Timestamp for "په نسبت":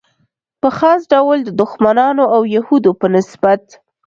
2.99-3.63